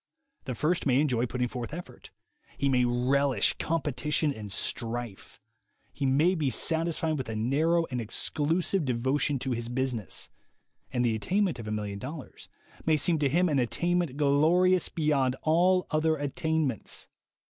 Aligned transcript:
The 0.45 0.55
first 0.55 0.87
may 0.87 0.99
enjoy 0.99 1.27
putting 1.27 1.47
forth 1.47 1.75
effort; 1.75 2.09
he 2.57 2.69
may 2.69 2.85
relish 2.85 3.53
competition 3.59 4.33
and 4.33 4.51
strife; 4.51 5.39
he 5.93 6.07
may 6.07 6.33
be 6.33 6.49
satisfied 6.49 7.19
with 7.19 7.29
a 7.29 7.35
narrow 7.35 7.85
and 7.91 8.01
exclusive 8.01 8.83
devotion 8.83 9.37
to 9.37 9.51
his 9.51 9.69
business; 9.69 10.31
and 10.91 11.05
the 11.05 11.13
attainment 11.13 11.59
of 11.59 11.67
a 11.67 11.71
million 11.71 11.99
dollars 11.99 12.49
may 12.83 12.97
seem 12.97 13.19
to 13.19 13.29
him 13.29 13.47
an 13.47 13.59
attainment 13.59 14.17
glorious 14.17 14.89
beyond 14.89 15.35
all 15.43 15.85
other 15.91 16.15
attainments. 16.17 17.07